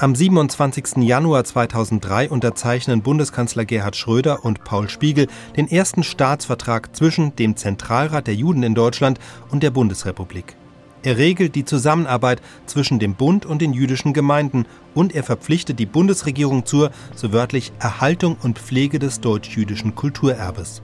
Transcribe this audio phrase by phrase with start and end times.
[0.00, 0.98] Am 27.
[0.98, 8.28] Januar 2003 unterzeichnen Bundeskanzler Gerhard Schröder und Paul Spiegel den ersten Staatsvertrag zwischen dem Zentralrat
[8.28, 9.18] der Juden in Deutschland
[9.50, 10.54] und der Bundesrepublik.
[11.02, 15.86] Er regelt die Zusammenarbeit zwischen dem Bund und den jüdischen Gemeinden und er verpflichtet die
[15.86, 20.80] Bundesregierung zur, so wörtlich, Erhaltung und Pflege des deutsch-jüdischen Kulturerbes.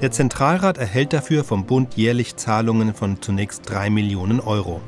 [0.00, 4.80] Der Zentralrat erhält dafür vom Bund jährlich Zahlungen von zunächst drei Millionen Euro.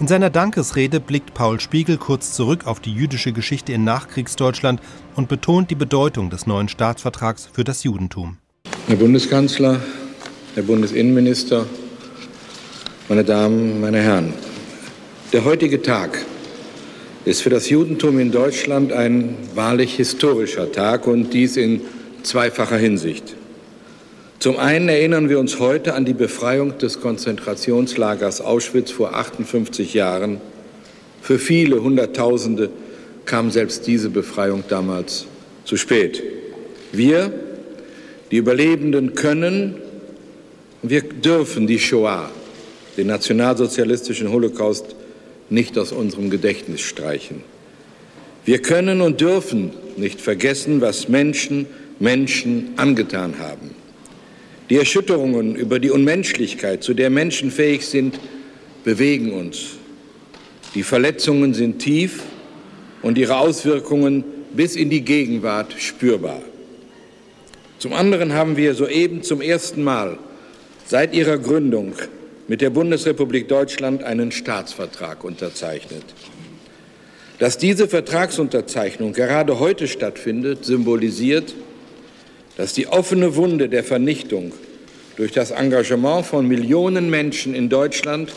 [0.00, 4.80] In seiner Dankesrede blickt Paul Spiegel kurz zurück auf die jüdische Geschichte in Nachkriegsdeutschland
[5.14, 8.38] und betont die Bedeutung des neuen Staatsvertrags für das Judentum.
[8.88, 9.80] Herr Bundeskanzler,
[10.54, 11.66] Herr Bundesinnenminister,
[13.08, 14.34] meine Damen, meine Herren,
[15.32, 16.24] der heutige Tag
[17.24, 21.80] ist für das Judentum in Deutschland ein wahrlich historischer Tag und dies in
[22.24, 23.36] zweifacher Hinsicht.
[24.44, 30.38] Zum einen erinnern wir uns heute an die Befreiung des Konzentrationslagers Auschwitz vor 58 Jahren.
[31.22, 32.68] Für viele Hunderttausende
[33.24, 35.24] kam selbst diese Befreiung damals
[35.64, 36.22] zu spät.
[36.92, 37.32] Wir,
[38.30, 39.76] die Überlebenden, können
[40.82, 42.30] und wir dürfen die Shoah,
[42.98, 44.94] den nationalsozialistischen Holocaust,
[45.48, 47.42] nicht aus unserem Gedächtnis streichen.
[48.44, 51.64] Wir können und dürfen nicht vergessen, was Menschen
[51.98, 53.73] Menschen angetan haben.
[54.70, 58.18] Die Erschütterungen über die Unmenschlichkeit, zu der Menschen fähig sind,
[58.82, 59.76] bewegen uns.
[60.74, 62.22] Die Verletzungen sind tief
[63.02, 66.40] und ihre Auswirkungen bis in die Gegenwart spürbar.
[67.78, 70.18] Zum anderen haben wir soeben zum ersten Mal
[70.86, 71.92] seit ihrer Gründung
[72.48, 76.04] mit der Bundesrepublik Deutschland einen Staatsvertrag unterzeichnet.
[77.38, 81.54] Dass diese Vertragsunterzeichnung gerade heute stattfindet, symbolisiert,
[82.56, 84.52] dass die offene Wunde der Vernichtung
[85.16, 88.32] durch das Engagement von Millionen Menschen in Deutschland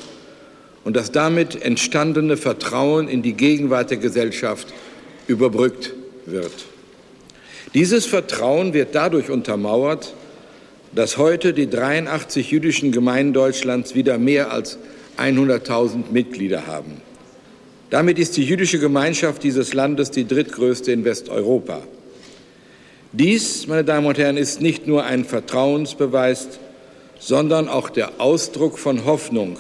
[0.84, 4.74] und das damit entstandene Vertrauen in die Gegenwart der Gesellschaft
[5.28, 5.94] überbrückt
[6.26, 6.66] wird.
[7.74, 10.14] Dieses Vertrauen wird dadurch untermauert,
[10.96, 14.78] dass heute die 83 jüdischen Gemeinden Deutschlands wieder mehr als
[15.18, 17.02] 100.000 Mitglieder haben.
[17.90, 21.81] Damit ist die jüdische Gemeinschaft dieses Landes die drittgrößte in Westeuropa.
[23.13, 26.59] Dies, meine Damen und Herren, ist nicht nur ein Vertrauensbeweis,
[27.19, 29.59] sondern auch der Ausdruck von Hoffnung,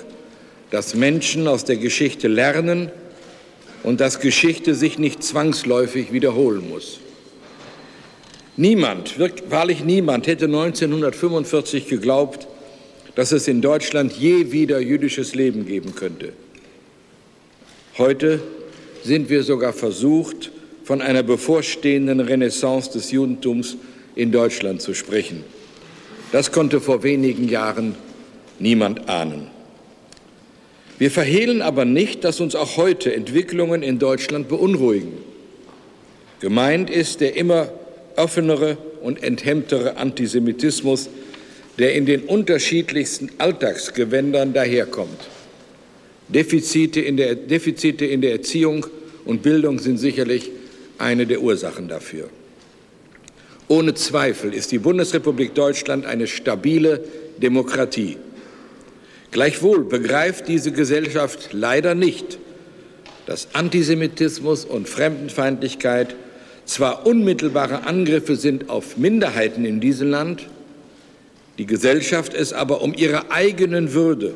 [0.69, 2.91] dass Menschen aus der Geschichte lernen
[3.83, 6.99] und dass Geschichte sich nicht zwangsläufig wiederholen muss.
[8.57, 9.15] Niemand,
[9.49, 12.47] wahrlich niemand hätte 1945 geglaubt,
[13.15, 16.33] dass es in Deutschland je wieder jüdisches Leben geben könnte.
[17.97, 18.41] Heute
[19.03, 20.51] sind wir sogar versucht,
[20.87, 23.75] von einer bevorstehenden Renaissance des Judentums
[24.15, 25.43] in Deutschland zu sprechen.
[26.31, 27.95] Das konnte vor wenigen Jahren
[28.57, 29.47] niemand ahnen.
[30.97, 35.11] Wir verhehlen aber nicht, dass uns auch heute Entwicklungen in Deutschland beunruhigen.
[36.39, 37.69] Gemeint ist der immer
[38.15, 41.09] offenere und enthemmtere Antisemitismus,
[41.77, 45.27] der in den unterschiedlichsten Alltagsgewändern daherkommt.
[46.29, 48.87] Defizite in der, Defizite in der Erziehung
[49.25, 50.51] und Bildung sind sicherlich
[50.97, 52.29] eine der Ursachen dafür.
[53.67, 57.03] Ohne Zweifel ist die Bundesrepublik Deutschland eine stabile
[57.37, 58.17] Demokratie.
[59.31, 62.39] Gleichwohl begreift diese Gesellschaft leider nicht,
[63.25, 66.15] dass Antisemitismus und Fremdenfeindlichkeit
[66.65, 70.47] zwar unmittelbare Angriffe sind auf Minderheiten in diesem Land,
[71.57, 74.33] die Gesellschaft es aber um ihre eigenen Würde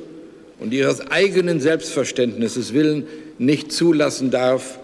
[0.60, 3.08] und ihres eigenen Selbstverständnisses willen
[3.38, 4.80] nicht zulassen darf,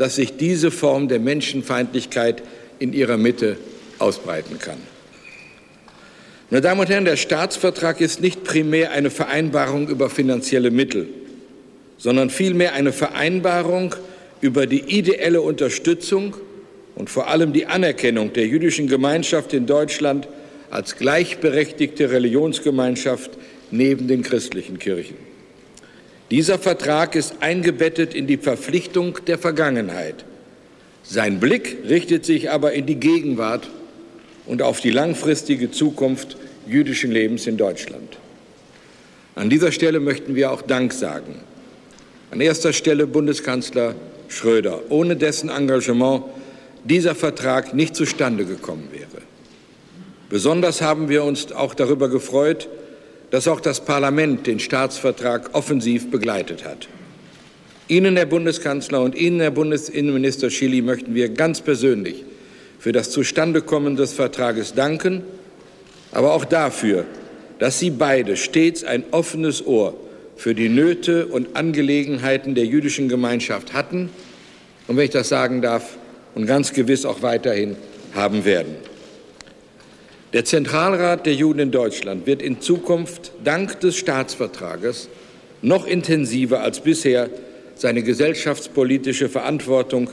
[0.00, 2.42] dass sich diese Form der Menschenfeindlichkeit
[2.78, 3.58] in ihrer Mitte
[3.98, 4.78] ausbreiten kann.
[6.48, 11.06] Meine Damen und Herren, der Staatsvertrag ist nicht primär eine Vereinbarung über finanzielle Mittel,
[11.98, 13.94] sondern vielmehr eine Vereinbarung
[14.40, 16.34] über die ideelle Unterstützung
[16.94, 20.28] und vor allem die Anerkennung der jüdischen Gemeinschaft in Deutschland
[20.70, 23.32] als gleichberechtigte Religionsgemeinschaft
[23.70, 25.29] neben den christlichen Kirchen.
[26.30, 30.24] Dieser Vertrag ist eingebettet in die Verpflichtung der Vergangenheit.
[31.02, 33.68] Sein Blick richtet sich aber in die Gegenwart
[34.46, 36.36] und auf die langfristige Zukunft
[36.68, 38.18] jüdischen Lebens in Deutschland.
[39.34, 41.40] An dieser Stelle möchten wir auch Dank sagen.
[42.30, 43.96] An erster Stelle Bundeskanzler
[44.28, 46.22] Schröder, ohne dessen Engagement
[46.84, 49.22] dieser Vertrag nicht zustande gekommen wäre.
[50.28, 52.68] Besonders haben wir uns auch darüber gefreut,
[53.30, 56.88] dass auch das Parlament den Staatsvertrag offensiv begleitet hat.
[57.88, 62.24] Ihnen, Herr Bundeskanzler, und Ihnen, Herr Bundesinnenminister Schilly, möchten wir ganz persönlich
[62.78, 65.22] für das Zustandekommen des Vertrages danken,
[66.12, 67.04] aber auch dafür,
[67.58, 69.94] dass Sie beide stets ein offenes Ohr
[70.36, 74.08] für die Nöte und Angelegenheiten der jüdischen Gemeinschaft hatten
[74.86, 75.96] und wenn ich das sagen darf,
[76.34, 77.76] und ganz gewiss auch weiterhin
[78.14, 78.76] haben werden.
[80.32, 85.08] Der Zentralrat der Juden in Deutschland wird in Zukunft dank des Staatsvertrages
[85.60, 87.28] noch intensiver als bisher
[87.74, 90.08] seine gesellschaftspolitische Verantwortung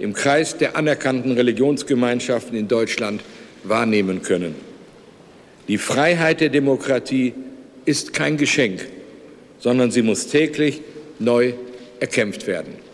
[0.00, 3.20] im Kreis der anerkannten Religionsgemeinschaften in Deutschland
[3.62, 4.56] wahrnehmen können.
[5.68, 7.34] Die Freiheit der Demokratie
[7.84, 8.86] ist kein Geschenk,
[9.60, 10.80] sondern sie muss täglich
[11.20, 11.52] neu
[12.00, 12.89] erkämpft werden.